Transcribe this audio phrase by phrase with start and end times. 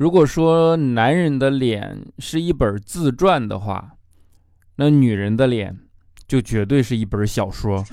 [0.00, 3.96] 如果说男人的脸是一本自传的话，
[4.76, 5.78] 那女人的脸
[6.26, 7.84] 就绝对是一本小说。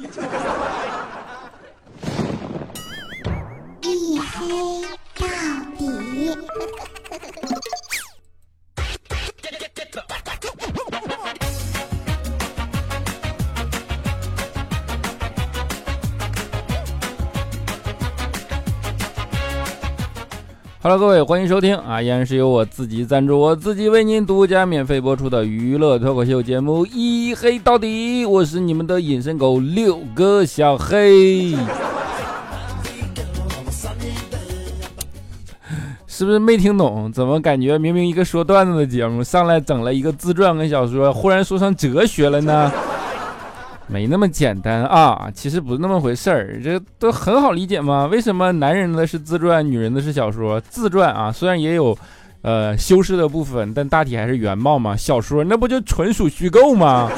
[20.90, 22.02] Hello，各位，欢迎收听啊！
[22.02, 31.52] 依然是由我自己赞助，我自己为您独家免费播出的娱乐脱口秀节目《一黑到底》，我是你们的隐身狗六哥小黑。
[36.08, 37.12] 是不是没听懂？
[37.12, 42.72] 怎么感觉明明一个说段子的节目，上来整了一个自传跟小说，忽然说上哲学了呢？
[43.90, 48.05] 没那么简单啊，其实不是那么回事儿，这都很好理解嘛。
[48.08, 50.59] 为什么男人的是自传，女人的是小说？
[50.59, 51.98] 自传啊，虽然也有，
[52.42, 54.95] 呃，修饰的部分，但大体还是原貌嘛。
[54.95, 57.09] 小说那不就纯属虚构吗？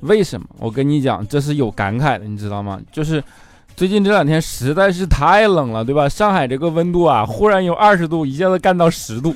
[0.00, 0.46] 为什么？
[0.58, 2.78] 我跟你讲，这是有感慨的，你知道吗？
[2.92, 3.24] 就是
[3.74, 6.06] 最近这两天实在是太冷了，对吧？
[6.06, 9.34] 上海这个温度啊，忽然有二十度，一下子干到十度。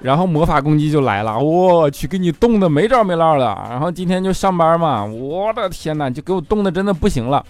[0.00, 3.44] 然后魔法攻击就来了，我去给你冻得没招没落的。
[3.68, 7.44] 然后今天就上班嘛，我的天哪，就给我冻得真的不行了。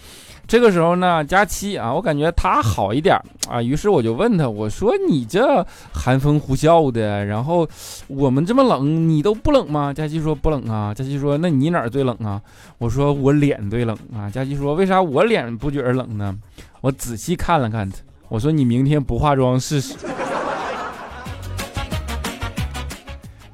[0.46, 3.14] 这个时候呢，佳期啊，我感觉他好一点
[3.50, 7.68] 啊，于是我就问他，我说你这寒风呼啸的，然后
[8.06, 9.92] 我们这么冷，你都不冷吗？
[9.92, 10.94] 佳期说不冷啊。
[10.94, 12.40] 佳期说那你哪儿最冷啊？
[12.78, 14.30] 我说我脸最冷啊。
[14.30, 16.34] 佳期说为啥我脸不觉得冷呢？
[16.80, 17.98] 我仔细看了看他，
[18.30, 19.96] 我说你明天不化妆试试。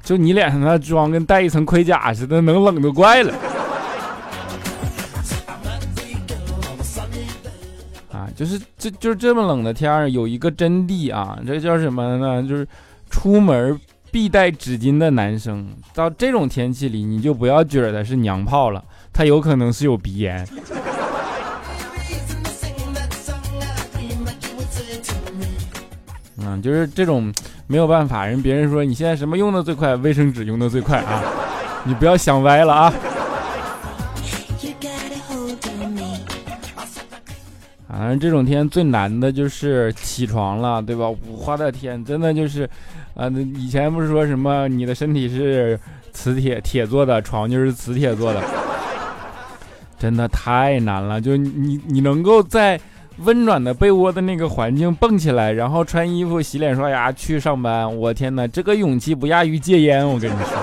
[0.05, 3.33] 就你脸上那妆跟带一层盔甲似的，能冷就怪了。
[8.11, 12.47] 啊，就是这就是这么冷的天儿，有一个真谛啊，这叫什么呢？
[12.47, 12.67] 就是
[13.09, 13.81] 出门
[14.11, 20.47] 必带纸巾的男生，到这种天气里，你就不要觉得是娘炮了，他有可能是有鼻炎。
[26.37, 27.33] 嗯，就是这种。
[27.67, 29.95] 没有办法，人别人说你现在什么用的最快？
[29.95, 31.23] 卫生纸用的最快啊！
[31.83, 32.93] 你不要想歪了啊！
[37.87, 41.05] 反正这种天最难的就是起床了，对吧？
[41.09, 42.69] 我的天，真的就是，
[43.15, 45.79] 啊，以前不是说什么你的身体是
[46.13, 48.43] 磁铁铁做的，床就是磁铁做的，
[49.97, 51.19] 真的太难了。
[51.19, 52.79] 就你你能够在。
[53.19, 57.95] 温暖的被窝的那个环境，蹦起来，然后穿衣服、洗脸、刷牙去上班。
[57.97, 60.05] 我天哪，这个勇气不亚于戒烟。
[60.05, 60.57] 我跟你说，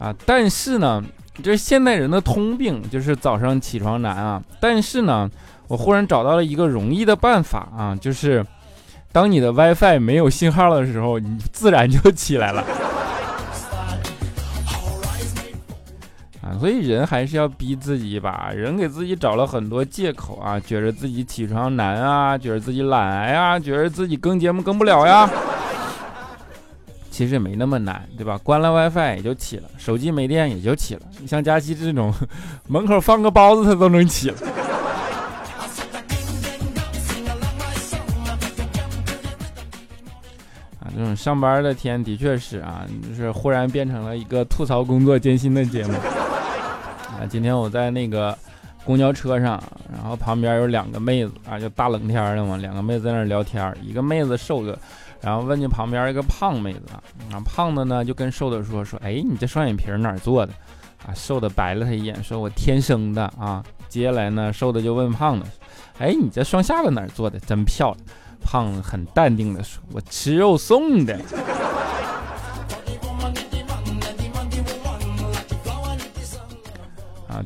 [0.06, 1.02] 啊，但是呢，
[1.42, 4.42] 这是现代人的通病，就是早上起床难啊。
[4.58, 5.30] 但是呢，
[5.66, 8.44] 我忽然找到了一个容易的办法啊，就是
[9.12, 12.64] 当你的 WiFi 没有信号的时候，你自然就起来了。
[16.58, 25.30] 所以人还是要逼自己一把，人给自己找了很多借口啊，觉得自己起床难啊，觉得自己懒呀，觉得自己更节目更不了呀。
[27.10, 28.38] 其实也没那么难，对吧？
[28.44, 31.00] 关了 WiFi 也就起了，手机没电也就起了。
[31.20, 32.12] 你像佳期这种，
[32.68, 34.36] 门口放个包子他都能起了。
[40.78, 45.94] 啊，这种上班的天的确是啊，就是忽然变成了一个吐槽工作艰辛的节目。
[47.18, 48.36] 啊，今天我在那个
[48.84, 49.62] 公交车上，
[49.92, 54.78] 然后旁边有两个妹子啊，就大冷天的嘛，两个妹子在那聊天，一个妹子瘦的，
[55.20, 56.82] 然后问就旁边一个胖妹子，
[57.28, 60.52] 然后胖的呢就跟瘦的说说，哎，你这双眼皮哪做的？
[61.06, 63.64] 啊，瘦的白了他一眼，说我天生的啊。
[63.88, 65.46] 接下来呢，瘦的就问胖的，
[65.98, 67.40] 哎，你这双下巴哪做的？
[67.40, 68.04] 真漂亮。
[68.40, 71.18] 胖子很淡定的说，我吃肉送的。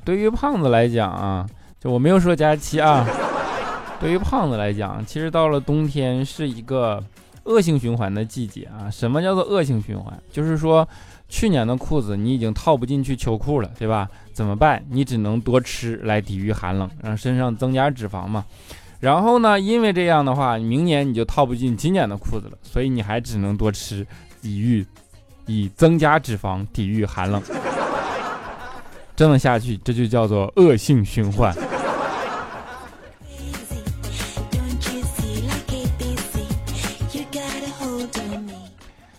[0.04, 1.46] 对于胖子来讲啊，
[1.80, 3.06] 就我没有说佳期啊。
[4.00, 7.00] 对于胖子来讲，其实到了冬天是一个
[7.44, 8.90] 恶性循环的季节啊。
[8.90, 10.12] 什么叫做恶性循环？
[10.32, 10.88] 就是说，
[11.28, 14.08] 去年的裤子你已经套不进去秋裤了，对吧？
[14.32, 14.84] 怎么办？
[14.90, 18.44] 你只能多吃来抵御寒冷，让身上增加脂肪嘛。
[18.98, 24.04] 然后呢，因为这样的话，明年你就套不进今年的裤子了，所以你还只能多吃，
[24.40, 24.84] 抵御，
[25.46, 27.40] 以增加脂肪抵御寒冷。
[29.14, 31.54] 这么下去，这就叫做恶性循环。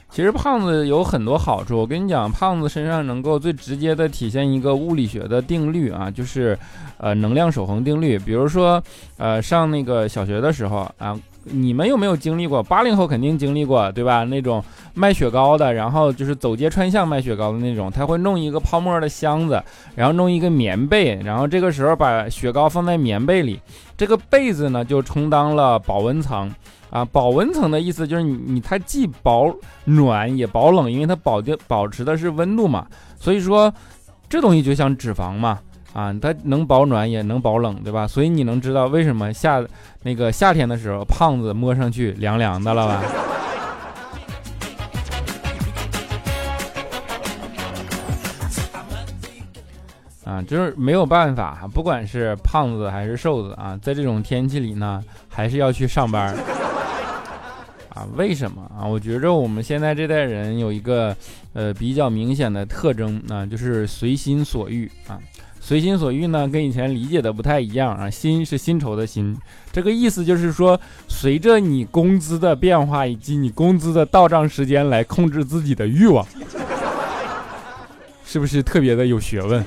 [0.10, 6.56] 其实胖子有很多好处，我跟你讲，胖子身上能够最直接的体现一个物理学的定律啊，就是，
[7.00, 8.20] 呃，能量守恒定律。
[8.20, 8.82] 比如说，
[9.18, 12.62] 呃，上那个小学的时候啊，你们有没有经历过？
[12.64, 14.24] 八零后肯定经历过，对吧？
[14.24, 14.64] 那种
[14.94, 19.62] 卖雪糕的，然后就是走街串巷卖雪糕的那种，他会弄一个泡沫的箱子，
[19.96, 23.60] 然后弄一个棉被，然后这个时候把雪糕放在棉被里，
[23.98, 26.52] 这个被子呢就充当了保温层。
[26.90, 29.52] 啊，保温层的意思就是你你它既保
[29.86, 32.86] 暖也保冷，因为它保的保持的是温度嘛。
[33.20, 33.74] 所以说，
[34.30, 35.60] 这东西就像脂肪嘛，
[35.94, 38.08] 啊，它能保暖也能保冷，对吧？
[38.08, 39.64] 所以你能知道为什么夏
[40.02, 43.04] 那个夏天的时候，胖子摸上去凉凉的了吧？
[50.26, 56.36] 啊，就是没有办法，不管是胖子还是瘦子啊，在这种天气里呢，还是要去上班。
[57.94, 58.88] 啊，为什么啊？
[58.88, 61.16] 我觉着我们现在这代人有一个
[61.54, 65.20] 呃比较明显的特征啊，就是随心所欲啊。
[65.66, 68.10] 随心所欲呢，跟以前理解的不太一样啊。
[68.10, 69.34] 薪是薪酬的薪，
[69.72, 70.78] 这个意思就是说，
[71.08, 76.28] 随着你工资的变化以及你工资的到账时间来控制自己的欲望，
[78.26, 79.64] 是不是特别的有学问？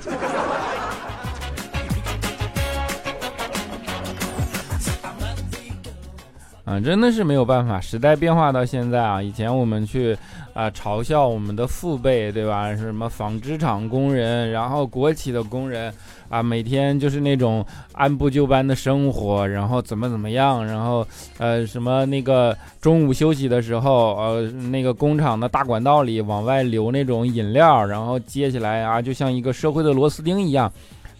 [6.67, 10.19] 啊，真的是没有办法，时代变化到现在啊，以前我们去
[10.57, 12.71] 啊嘲笑我们的父辈，对吧？
[12.75, 15.93] 是什么纺织厂工人，然后国企的工人
[16.31, 21.07] 啊，每天就是那种按部就班的生活，然后怎么怎么样，然后
[21.37, 30.73] 呃什么那个中午休息的时候，呃那个工厂的大管道里往外流那种饮料，然后接起来啊，就像一个社会的螺丝钉一样。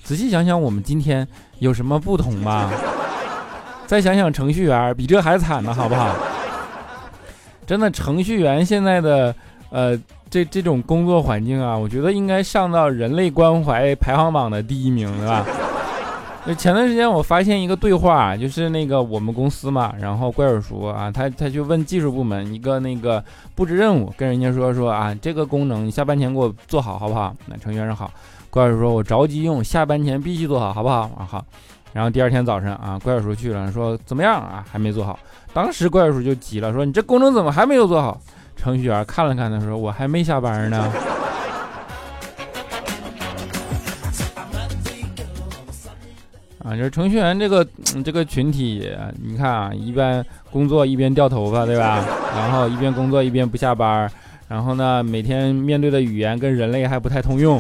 [0.03, 1.29] 仔细想想，我们今天
[1.59, 2.73] 有什么不同吗？
[3.87, 6.15] 再想想程序员，比这还惨呢，好不好？
[7.67, 9.35] 真的，程序员现在的
[9.71, 9.99] 呃，
[10.31, 15.45] 这这种工作环境啊，我觉得应该上到人类关怀排行榜的第一名，对吧？
[16.57, 23.23] 前段时间我发现一个对话，就是那个我们公司嘛，然后怪叔叔啊，他他就问技术部门一个那个
[23.57, 27.35] 布置任务，跟人家说说啊，这个功能你下班前给我做好，好不好？
[27.47, 28.09] 那程序员说好。
[28.49, 31.11] 怪叔叔说，我着急用，下班前必须做好，好不好？
[31.19, 31.45] 啊好。
[31.97, 34.63] 然后第二天早上啊，怪叔叔去了，说怎么样啊？
[34.71, 35.19] 还没做好。
[35.55, 38.21] 当时怪叔叔就急了，说你这工程怎么还没有做好？
[38.55, 40.93] 程序员看了看他，说我还没下班呢。
[46.63, 47.67] 啊，就是程序员这个
[48.05, 52.05] 这个群体，你看啊，一边工作一边掉头发，对吧？
[52.35, 54.07] 然后一边工作一边不下班，
[54.49, 57.59] 然后呢，每天面对的语言跟人类还不太通用。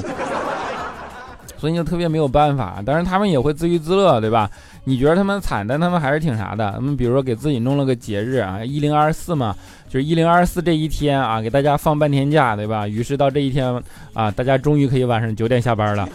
[1.56, 4.50] 所以就特别没有办法，当然他们也会自娱自乐，对吧？
[4.84, 6.72] 你觉得他们惨，但他们还是挺啥的。
[6.72, 9.56] 他们比如说给自己弄了个节日啊，一零二四嘛，
[9.88, 12.86] 就是一零二四这一天啊，给大家放半天假，对吧？
[12.86, 13.82] 于是到这一天
[14.12, 16.08] 啊，大家终于可以晚上九点下班了。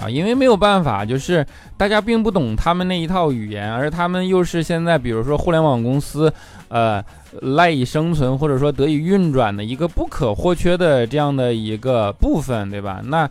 [0.00, 1.46] 啊，因为没有办法，就是
[1.76, 6.32] 大家并不懂他们那一套语言，而他们又是现在比如说互联网公司，
[6.68, 7.00] 呃，
[7.40, 13.00] 赖以生存或者说得以运转的一个不可或缺的这样的一个部分，对吧？
[13.04, 13.28] 那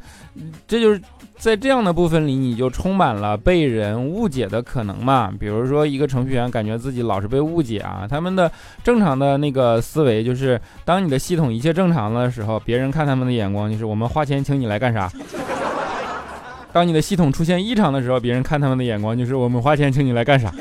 [0.67, 0.99] 这就是
[1.37, 5.31] 在这样的部分里，你就充满了被人误解的可能嘛。
[5.39, 8.51] 比如说一个程序员感觉自己老是被误解啊，他们的
[8.83, 15.11] 正常的那个思维就是，当你的系统一切正常的时候，别人看他们的眼光就是我们花钱请你来干啥。
[16.73, 20.53] 当你的系统出现异常的时候，别人看他们的眼光就是我们花钱请你来干啥？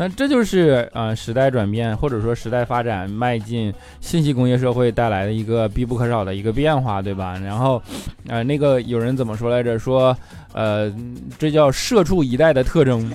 [0.00, 7.38] 那这就是啊时代转变或者说时代发展迈进信息工业社会带来的一个必不可少的一个变化，对吧？
[7.44, 7.82] 然后，
[8.26, 9.78] 呃，那个有人怎么说来着？
[9.78, 10.16] 说，
[10.54, 10.90] 呃，
[11.38, 13.12] 这叫社畜一代的特征。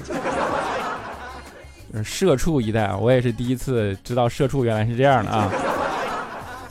[2.04, 5.52] 社畜一代，我也是第一次知道社畜原来是这样的啊。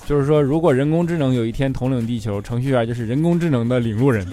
[0.06, 4.24] 就是说，如果人工智能有一天统领地球，程序员就是人工智能的领路人。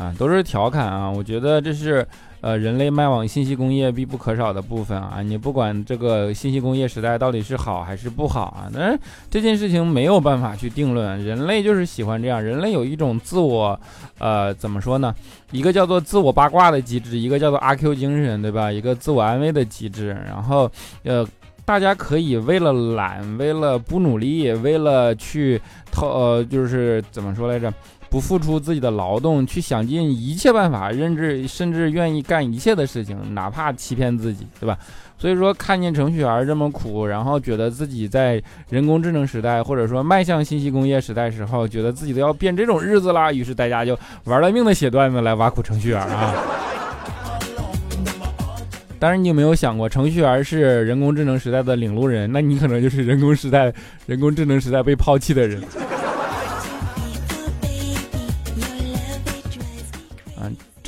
[0.00, 1.10] 啊，都是调侃啊！
[1.10, 2.06] 我觉得这是。
[2.42, 8.96] 呃，人类迈往信息工业必不可少的部分啊，你不管这个信息工业时代到底是好还是不好啊，那
[9.30, 11.22] 这件事情没有办法去定论。
[11.22, 13.78] 人类就是喜欢这样，人类有一种自我，
[14.18, 15.14] 呃，怎么说呢？
[15.50, 18.72] 一个叫做自我八卦的机制，一个叫做阿 Q 精神，对吧？
[18.72, 20.16] 一个自我安慰的机制。
[20.26, 20.70] 然后，
[21.02, 21.28] 呃，
[21.66, 25.60] 大家可以为了懒，为了不努力，为了去
[25.92, 27.70] 偷，呃，就是怎么说来着？
[28.10, 34.76] 不付出自己的劳动，去想尽一切办法，甚至甚至愿意干一切的事情，哪怕欺骗自己，对吧？
[35.16, 46.34] 所以说，看见程序员这么苦，然后觉得自己在人工智能时代，或者说迈向信息工业时代时候，觉得自己都要变这种日子啦，于是大家就玩了命的写段子来挖苦程序员啊。
[48.98, 53.72] 当然，你有没有想过，程序员是人工智能时代的领路人，那你可能就是人工时代、
[54.06, 55.62] 人工智能时代被抛弃的人。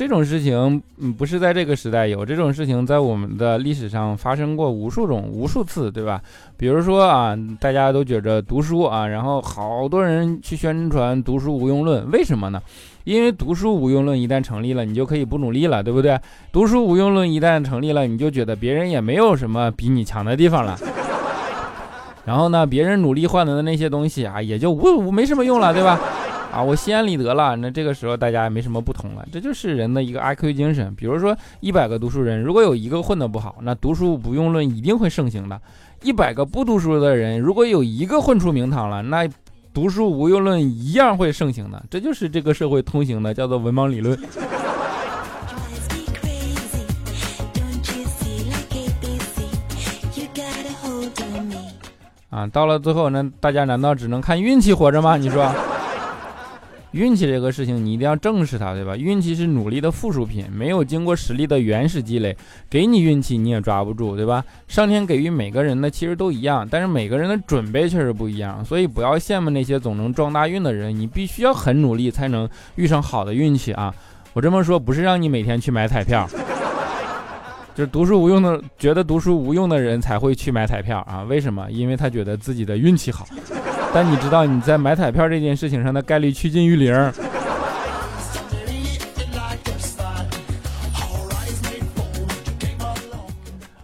[0.03, 6.21] 这种事情，嗯，不是在这个时代有这种事情，在我们的历史上发生过无数种、无数次，对吧？
[6.57, 12.61] 比如说啊，大家都觉着读书啊，然后好多人去宣传读书无用论，为什么呢？
[13.05, 16.19] 因为读书无用论一旦成立了，你就可以不努力了，对不对？
[16.51, 20.77] 读书无用论一旦成立了，你就觉得别人也没有什么比你强的地方了。
[22.25, 25.97] 然后呢，别人努力换得的那些东西啊，也就无无没什么用了，对吧？
[26.53, 27.55] 啊，我心安理得了。
[27.55, 30.93] 那这个时候大家也没什么不同了，这就是人的一个 IQ 精神。
[30.95, 35.59] 比如说一百个读书人，如果有一个混得不好，那读书不用论一定会盛行的。
[36.03, 39.27] 一百个不读书的人，如果有一个混出名堂了，那。
[39.73, 44.15] 读书无用论一样会盛行的，这就是这个社会通行的，叫做文盲理论。
[52.29, 55.17] 啊，到了最后，那大家难道只能看运气活着吗？
[55.17, 55.51] 你说？
[56.93, 58.95] 运气这个事情，你一定要正视它，对吧？
[58.95, 62.35] 运气是努力的附属品，没有经过实力的原始积累，
[62.69, 64.43] 给你运气你也抓不住，对吧？
[64.67, 73.93] 上天给予每个人的其实都一样，但是每个人的准备确实不一样，所以不要羡慕那些总能撞大运的人，你必须要很努力才能遇上好的运气啊！
[74.33, 76.29] 我这么说不是让你每天去买彩票，
[77.73, 81.23] 就是读书无用的，觉得读书无用的人才会去买彩票啊？
[81.23, 81.65] 为什么？
[81.71, 83.27] 因为他觉得自己的运气好。
[83.93, 86.91] 但你知道你在买彩票这件事情上的概率趋近于零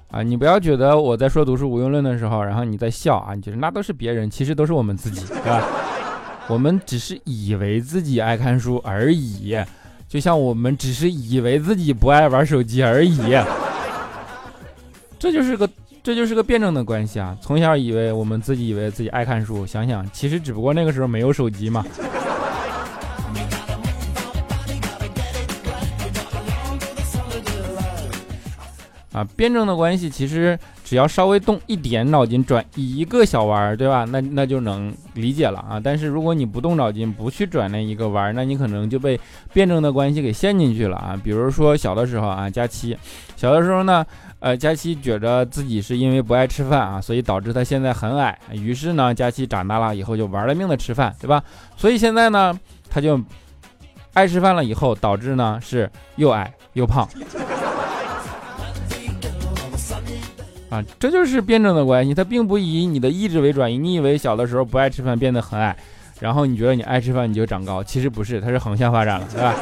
[0.10, 0.24] 啊！
[0.24, 3.36] 你不要觉得我在说读书无用论的时候，然后你在笑啊！
[3.36, 5.64] 你觉得那都是别人，其实都是我们自己，对吧？
[6.50, 9.56] 我们只是以为自己爱看书而已，
[10.08, 13.38] 就像我们只是以为自己不爱玩手机而已，
[15.20, 15.70] 这就是个。
[16.02, 17.38] 这就是个辩证的关系啊！
[17.40, 21.86] 从小以为我们自己以为自己爱看书，想想其实只不过那个时候没有手机嘛。
[29.12, 34.06] 啊，辩证的关系其实只要稍微动一点脑筋，转一个小弯儿，对吧？
[34.06, 35.80] 那那就能理解了啊。
[35.84, 39.20] 但是如果你不动脑筋，不去转那一个弯儿，那你可能就被
[39.52, 41.20] 辩证的关系给陷进去了啊。
[41.22, 42.98] 比如说小的时候啊，假期，
[43.36, 44.04] 小的时候呢。
[44.40, 48.40] 呃，佳琪觉得自己是因为不爱吃饭啊，所以导致他现在很矮。
[48.52, 51.44] 于是呢，佳琪长大了以后就玩了命的吃饭，对吧？
[51.76, 52.58] 所以现在呢，
[52.90, 53.20] 他就
[54.14, 57.08] 爱吃饭了，以后导致呢是又矮又胖。
[60.70, 63.78] 啊，这就是辩证的关系，它并不以你的意志为转移。
[63.78, 65.76] 你以为小的时候不爱吃饭变得很矮，
[66.20, 69.56] 然后你觉得你爱吃饭你就长高，其实不是，它是横向发展了，对吧？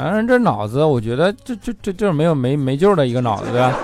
[0.00, 3.76] 反正这脑子，我觉得这这这就是没有没没救的一个脑子，对吧？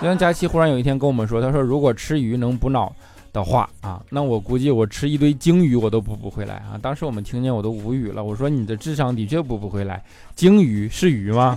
[0.00, 2.92] 就像佳琪忽然有一天跟我们说，他说如果吃鱼能补脑
[3.32, 6.74] 的话啊，那我估计我吃一堆鲸鱼我都补不回来啊！
[6.82, 10.02] 当时我们听见我都无语了，我说你的智商的确补不回来，
[10.34, 11.56] 鲸鱼是鱼吗？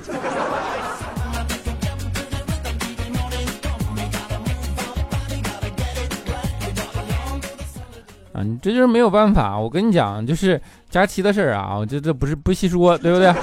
[8.33, 13.33] 啊，你这就是没有办法，我跟你讲，就是佳琪的事儿啊，我这这不是不细说，对不对？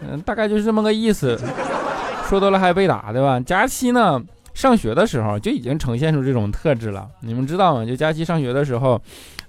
[0.00, 1.38] 嗯，大概就是这么个意思，
[2.28, 3.38] 说多了还被打，对吧？
[3.40, 4.20] 佳期呢，
[4.54, 7.84] 上学的时候就已经呈现出这种特质了，你们知道吗？
[7.84, 9.00] 就佳期上学的时候，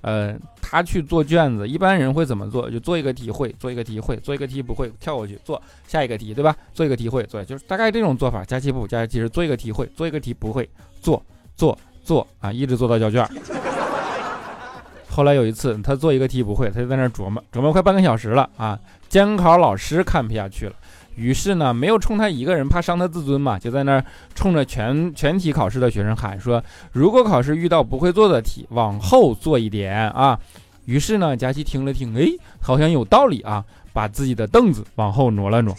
[0.01, 2.69] 呃，他去做卷子，一般人会怎么做？
[2.69, 6.55] 就做一个题会，做一个题会，做一个题不会，跳过去做下一个题，对吧？
[6.73, 8.43] 做一个题会，做就是大概这种做法。
[8.43, 10.69] 佳期不，佳期是做一个题会，做一个题不会，
[11.01, 11.21] 做
[11.55, 13.27] 做做啊，一直做到交卷。
[15.09, 18.79] 后来有一次，他做一个题不会，他就在那琢磨，琢磨快半个小时了啊。
[19.11, 20.73] 监考老师看不下去了，
[21.17, 26.63] 于是呢，没有冲他一个人，怕伤他自尊嘛，就在那儿冲着全全体考试的学生喊说
[26.93, 30.39] ：“如果考试遇到不会做的题，往后做一点啊。”
[30.85, 32.25] 于是呢，佳琪听了听，哎，
[32.61, 35.75] 好像有道理啊，把自己的凳子往后挪了挪，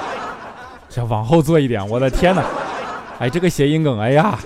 [0.88, 2.42] 这往后坐一点，我的天哪，
[3.18, 4.38] 哎，这个谐音梗，哎呀。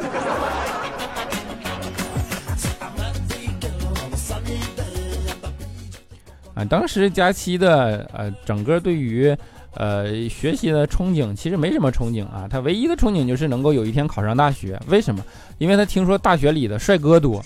[6.64, 9.36] 当时佳期的呃，整个对于
[9.74, 14.78] 呃，学习的憧憬其实没什么憧憬啊，他唯一的憧憬就是能够有一天考上大学。
[14.88, 15.22] 为什么？
[15.58, 17.42] 因为他听说大学里的帅哥多。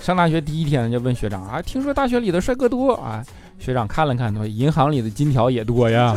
[0.00, 3.24] 上大学第一天就问学长啊，听说大学里的帅哥多啊？
[3.58, 6.16] 学长看了看，说银行里的金条也多呀。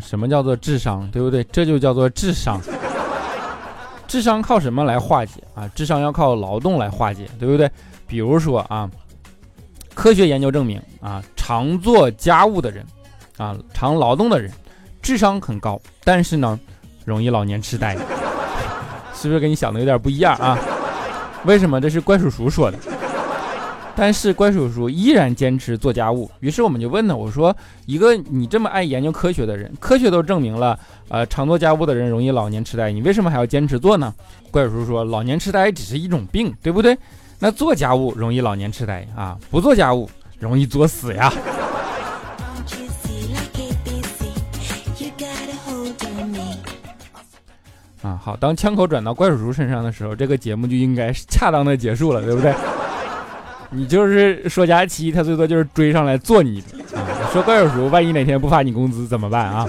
[0.00, 1.44] 什么叫做智商，对不对？
[1.44, 2.60] 这就叫做智商。
[4.06, 5.70] 智商靠什么来化解啊？
[5.74, 7.70] 智商要靠劳动来化解，对不对？
[8.06, 8.90] 比如说啊，
[9.94, 12.84] 科学研究证明啊，常做家务的人
[13.36, 14.50] 啊，常劳动的人，
[15.00, 16.58] 智商很高，但是呢，
[17.04, 17.96] 容易老年痴呆，
[19.14, 20.58] 是不是跟你想的有点不一样啊？
[21.44, 21.80] 为什么？
[21.80, 22.78] 这是怪叔叔说的。
[24.00, 27.54] 但是怪叔叔依然坚持做家务，于是我们就问他：“我说，
[27.84, 30.80] 一个你这么爱研究科学的人，科学都证明了，
[31.10, 34.14] 呃，常做家务的人容易老年痴呆，你为什么还要坚持做呢？”
[34.50, 36.96] 怪叔叔说：“老年痴呆只是一种病，对不对？
[37.38, 41.30] 那做家务容易老年痴呆啊，不做家务容易作死呀。”
[48.00, 52.54] 啊，好，当枪口转到怪叔叔身上的时候，这个节目就应该是恰当的结束了，对不对？
[53.72, 56.62] 你就是说假期，他最多就是追上来做你
[56.94, 57.06] 啊！
[57.32, 59.66] 说怪叔叔，万一哪天不发你工资怎么办啊？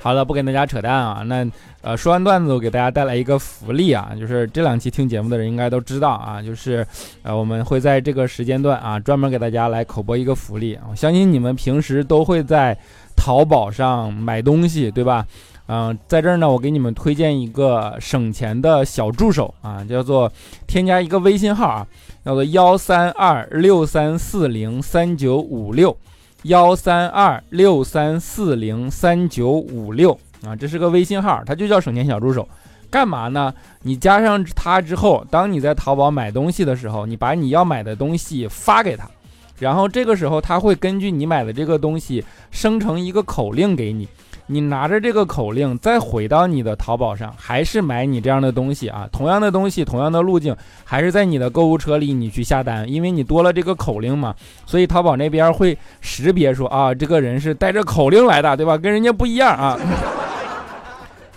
[0.00, 1.22] 好了，不跟大家扯淡啊。
[1.26, 1.46] 那
[1.82, 6.86] 呃，说完段子，我给大家带来一个福利啊，就是这两期听节目的人应该都知道啊，就是
[7.22, 10.78] 呃，我们会在这个时间段啊，专门给大家来口播一个福利。
[10.90, 12.76] 我相信你们平时都会在
[13.14, 15.26] 淘宝上买东西，对吧？
[15.68, 20.32] 嗯，在这儿呢，我给你们推荐一个省钱的小助手啊，叫做
[20.66, 21.86] 添加一个微信号啊。
[22.26, 25.96] 叫做幺三二六三四零三九五六，
[26.42, 30.10] 幺三二六三四零三九五六
[30.44, 32.48] 啊，这是个微信号，它就叫省钱小助手。
[32.90, 33.54] 干嘛呢？
[33.82, 39.08] 你加上它之后，当你在淘宝买东西的时候，你把你要买的东西发给他，
[39.60, 44.08] 然后这个时候他会根据你买的这个东西生成一个口令给你。
[44.48, 49.08] 你拿着这个口令再回到你的淘宝上，还是买你这样的东西啊？
[49.10, 54.32] 同样的东西，同样的路径，还是在你的购物车里你去下单，因为你多了这个口令嘛，
[54.64, 58.78] 所以淘宝那边会识别说啊，这个人是带着口令来的，对吧？
[58.78, 59.76] 跟人家不一样啊。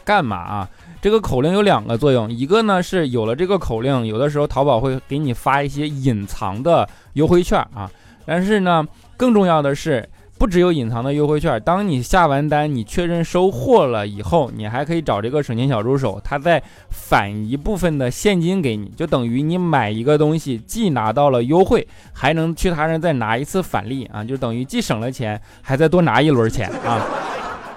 [0.06, 0.70] 干嘛啊？
[1.02, 7.90] 这个口令有两个作用，一个呢是有了这个口令，有的时候淘宝会给你发一些隐藏的优惠券啊，
[8.24, 8.86] 但是呢，
[9.18, 10.08] 更重要的是。
[10.40, 27.06] 不只有隐藏的优惠券，当你下完单，你确认收货了以后，你还可以找这个省钱小助手，他再返一部分的现金给你，就等于你买一个东西，既拿到了优惠，还能去他那再拿一次返利啊，就等于既省了钱，还再多拿一轮钱啊。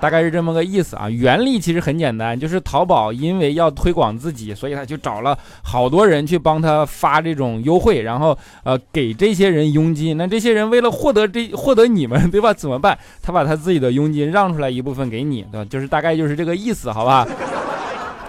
[0.03, 10.17] 大概是这么个意思啊，原理其实很简单，就是淘宝因为要推广自己，所以他就找了好多人去帮他发这种优惠，然后呃给这些人佣金。
[10.17, 12.53] 那这些人为了获得这 获得你们，对吧？
[12.53, 12.99] 怎么办？
[13.23, 15.67] 他把他自己的佣金让出来一部分给你，对吧？
[15.71, 17.25] 就是大概就是这个意思，好吧？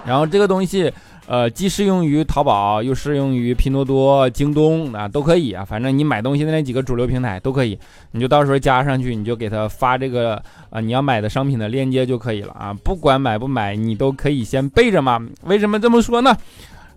[0.05, 0.93] 然后这个东西。
[1.25, 5.63] 呃，既适用于淘宝，又适用于拼多多、京东啊，都可以啊。
[5.63, 7.79] 反正你买东西的那几个主流平台都可以，
[8.11, 10.35] 你就到时候加上去，你就给他发这个
[10.69, 12.73] 啊你要买的商品的链接就可以了啊。
[12.83, 15.25] 不管买不买，你都可以先备着嘛。
[15.43, 16.35] 为什么这么说呢？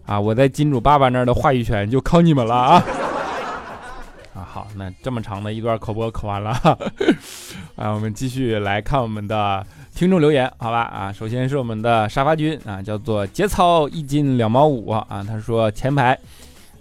[0.06, 2.84] 啊，我在金主爸爸那儿的话语权就靠你们了啊。
[4.34, 6.50] 啊，好，那这么长的一段口播口完了，
[7.76, 9.64] 啊，我们继续来看我们的。
[9.96, 16.16] 听众留言，好吧啊，首先是我们的沙发君啊，叫做节操一斤两毛五啊，他说前排，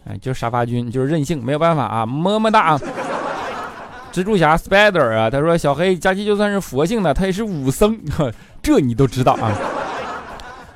[0.06, 2.78] 哎，就是沙发君，就是任性，没有办法啊，么么哒。
[4.12, 7.98] 蜘蛛侠 Spider 啊，他说小黑佳期就算是佛性的，他也是武僧，
[8.62, 9.50] 这你都知道啊。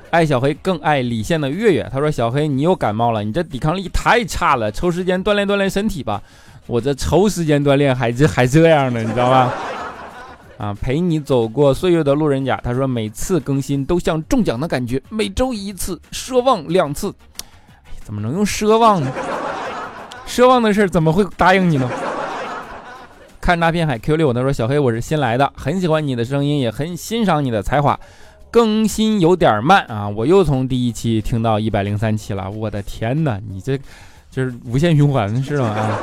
[0.08, 6.22] 爱小黑更爱李现的月月，他说小黑你又感冒了，你这抵抗力太差了，抽时间锻炼锻炼身体吧。
[6.66, 9.52] 我这抽时间锻炼还这还这样呢，你知道吗？
[10.60, 17.14] 啊，陪你走过岁月的路人甲，他说每次更新都像中奖的感觉，每周一次，奢望两次，
[18.04, 19.10] 怎么能用奢望呢？
[20.28, 21.88] 奢望的事怎么会答应你呢？
[23.40, 27.98] 看那片海 Q 六，他说小黑我是新来的，很喜欢你的声音，也很欣赏你的才华，
[28.50, 33.78] 更新有点慢啊，我又从第一期听到一百零三期了，我的天哪，你这
[34.30, 35.68] 就是无限循环是吗？
[35.68, 35.98] 啊？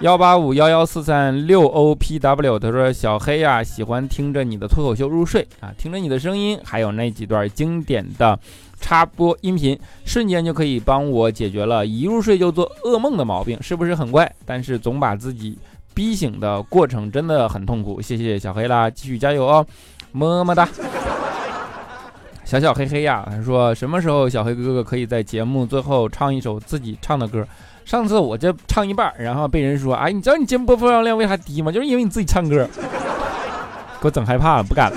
[0.00, 8.38] 幺八五幺幺四三六 O P W，他说小黑呀，喜欢听着你的脱口秀入睡啊，听着你的声音，还有那几段经典的
[8.80, 14.34] 插播音频，瞬间就可以帮我解决了一入睡就做噩梦的毛病，是不是很怪？
[14.46, 15.58] 但是总把自己
[15.92, 18.00] 逼醒的过程真的很痛苦。
[18.00, 19.66] 谢谢小黑啦， 继续加油哦，
[20.12, 20.66] 么么哒。
[22.42, 27.46] 小小黑黑呀，他说什么时候小黑哥哥可以在节目最后唱一首自己唱的歌？
[27.84, 31.72] 上次我这唱一半，然后被人说，哎，你知道你节目播放量为啥低吗？
[31.72, 32.68] 就是因为你自己唱歌，
[34.00, 34.96] 给我整害怕了，不敢了。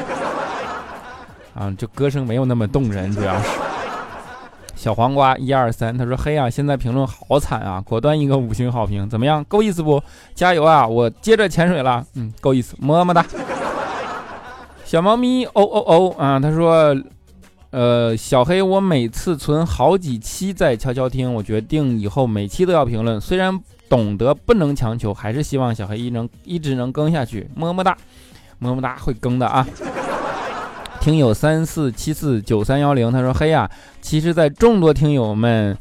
[1.56, 3.50] 啊，就歌声没有那么动人，主要是。
[4.76, 9.44] 小黄瓜一二三，他说嘿啊，现在评论好惨啊，果断一个五星好评，怎么样？
[9.46, 10.02] 够意思不？
[10.36, 10.86] 加油啊！
[10.86, 13.26] 我接着潜水了，嗯，够意思，么么哒。
[14.86, 16.96] 小猫咪哦哦哦啊，他说。
[17.74, 23.20] 呃，小黑，我每次存好几期在悄悄听，我决定以后每期都要评论。
[23.20, 23.60] 虽然
[23.90, 27.50] 懂得不能强求，还是希望小黑一能一直能更下去。
[27.56, 27.98] 么么哒，
[28.60, 29.66] 么么哒，会更的啊。
[31.02, 33.68] 听友三四七四九三幺零，他说黑呀，
[34.02, 35.76] 其实，在众多听友们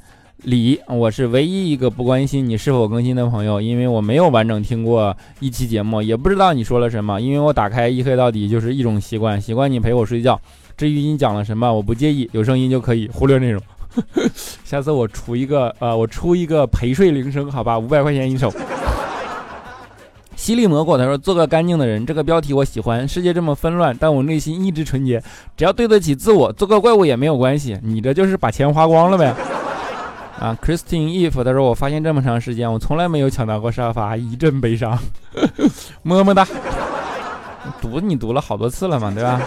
[0.44, 10.40] 里，我是唯一一个不关心你是否更新的朋友，因为我没有完整听过一期节目，也不知道你说了什么，因为我打开一黑到底就是一种习惯，习惯你陪我睡觉。
[10.76, 13.62] 至于你讲了什么，我不介意，有声音就可以忽略内容。
[14.64, 18.52] 下次我出一个，呃，我出一个陪睡铃声，好吧，五百块钱一首。
[20.35, 23.06] 犀利蘑菇他说：“做个干净的人，这个标题我喜欢。
[23.06, 25.22] 世界这么纷乱，但我内心一直纯洁。
[25.56, 27.78] 只要对得起自我，做个怪物也没有关系。
[27.82, 29.32] 你这就是把钱花光了呗。
[30.40, 34.98] ”啊，Christine Eve 他说：“我发现这么长时间，我从来没有抢到过沙发，一阵悲伤。
[36.02, 36.44] ”么么哒。
[37.80, 39.40] 读你读了好多次了嘛，对吧？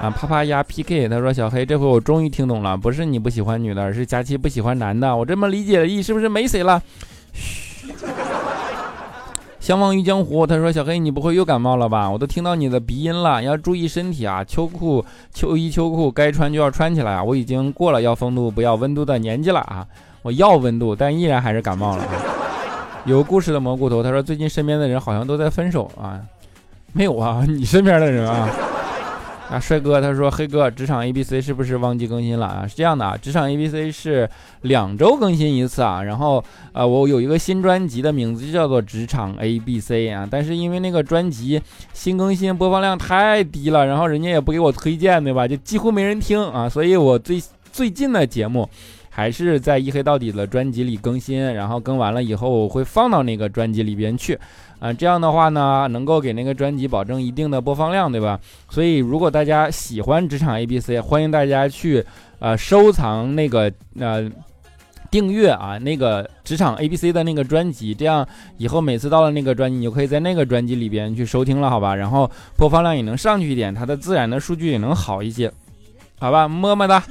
[0.00, 5.16] 啊，啪啪呀 PK，他说小黑，这回我终于听懂了，不是你不喜欢女的，而是佳期不喜欢男的。
[5.16, 6.80] 我这么理解的意是不是没谁了？
[7.32, 7.88] 嘘。
[9.58, 12.08] 相忘于江湖，他说小黑，你不会又感冒了吧？
[12.08, 14.42] 我都听到你的鼻音了，要注意身体啊！
[14.42, 17.22] 秋裤、秋衣、秋裤该穿就要穿起来啊！
[17.22, 19.86] 我已经过了要风度不要温度的年纪了啊！
[20.22, 22.04] 我要温度，但依然还是感冒了。
[23.04, 26.18] 有故事的蘑菇头，他说最近身边的人好像都在分手啊？
[26.92, 28.48] 没有啊，你身边的人啊？
[29.50, 32.66] 啊，帅哥，他说黑哥，职场 A B C 是不是忘记更新了啊？
[32.66, 34.28] 是这样的啊，职场 A B C 是
[34.60, 36.02] 两周更新一次啊。
[36.02, 40.28] 然后呃，我有一个新专辑的名字就叫做职场 A B C 啊。
[40.30, 41.62] 但是因为那个专辑
[41.94, 45.48] 新更新播放量太低了，然后人家也不给我推荐，对吧？
[45.48, 46.68] 就几乎没人听啊。
[46.68, 48.68] 所以我最最近的节目
[49.18, 54.38] 还是在一黑到底的专辑里更新，然后更完了以后我会放到那个专辑里边去。
[54.78, 58.38] 啊，这样的话呢，能够给那个专辑保证一定的播放量，对吧？
[58.70, 62.04] 所以如果大家喜欢职场 A B C，欢迎大家去
[62.38, 64.30] 呃收藏那个呃
[65.10, 68.24] 订阅啊那个职场 A B C 的那个专辑，这样
[68.56, 71.92] 以后每次到了那个专辑，你就可以在那个专辑里边去收听了，好吧？
[71.96, 75.50] 然后播放量也能上去一点，它的自然的数据也能好一些，
[76.20, 76.46] 好吧？
[76.46, 77.02] 么么哒。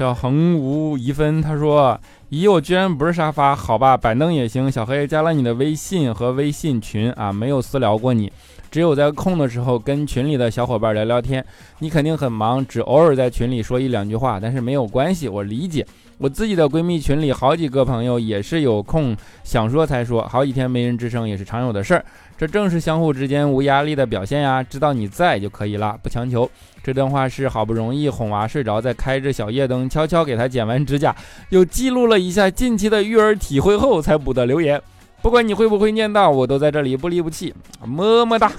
[0.00, 2.00] 叫恒无一分，他说。
[2.30, 4.70] 咦，我居然不是沙发，好吧，板凳也行。
[4.70, 8.32] 小黑加了你的微信和微信群啊，没有私聊过你，
[8.70, 11.44] 只有在空的时候跟群里的小伙伴聊聊天。
[11.80, 15.86] 你肯定很忙，只偶尔在群里说一两句话，但是没有关系，我理解。
[16.18, 22.04] 我自己的闺蜜群里好几个朋友也是有空想说才说，好几天没人吱声也是常有的事儿。
[22.36, 26.48] 这正是相互之间无压力的表现呀，知道你在就可以了，不强求。
[26.82, 31.14] 这段话是好不容易哄娃睡着，再开着小夜灯，悄悄给他剪完指甲，
[31.48, 34.80] 又记录了一下近期的育儿体会后才补的留言。
[35.22, 37.54] 不管你会不会念叨，我都在这里不离不弃，
[37.84, 38.50] 么么哒。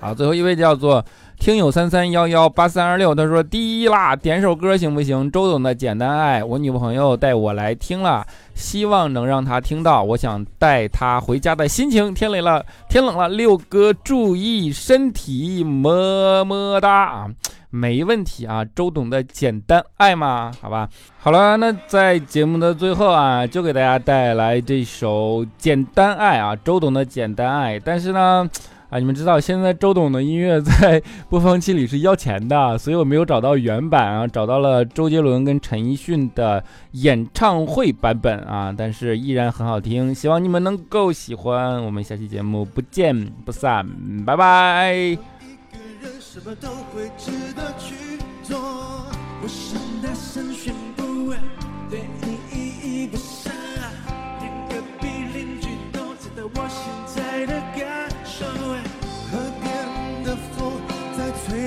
[0.00, 1.04] 好，最后一位叫做。
[1.38, 5.30] 听友三三幺幺八三二六，他说第一啦，点首歌行不行？
[5.30, 10.02] 周董的《简单爱》，我女朋友带我来听了，希望能让她听到。
[10.02, 12.14] 我想带她回家的心情。
[12.14, 17.26] 天冷了，天冷了，六哥注意身体，么么哒啊，
[17.68, 18.64] 没问题啊。
[18.64, 20.88] 周董的《简单爱》嘛，好吧。
[21.18, 28.48] 好了，那在节目的最后啊，就给大家带来这首《简单爱》啊，周董的《简单爱》，但是呢。
[28.94, 41.84] 啊，你们知道现在周董的音乐在 播放器里是要钱的，所以我没有找到原版啊，找到了周杰伦跟陈奕迅的演唱会版本啊，但是依然很好听，希望你们能够喜欢。
[41.84, 43.84] 我们下期节目不见不散，
[44.24, 45.18] 拜拜。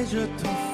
[0.09, 0.66] 这头发。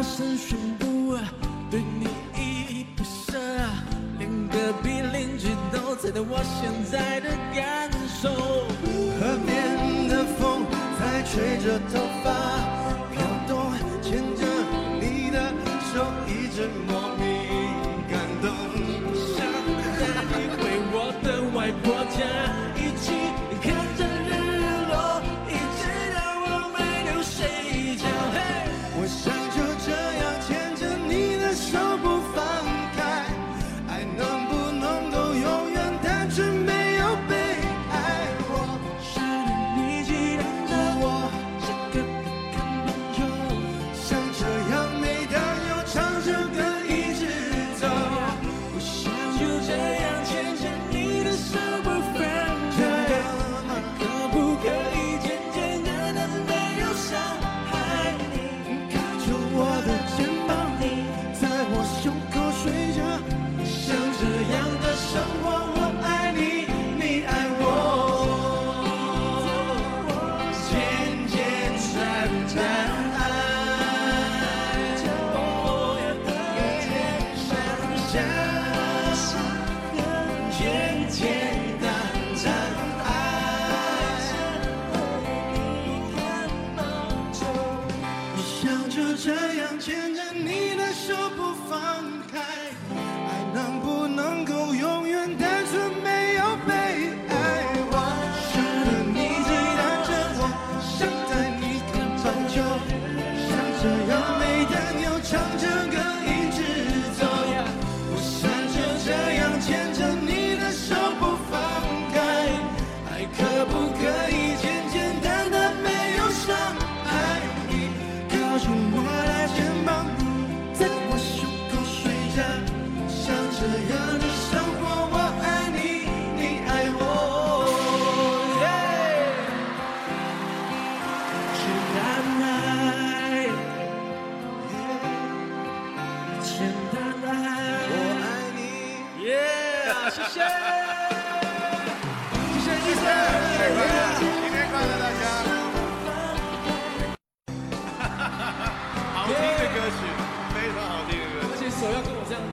[0.00, 0.58] 大声宣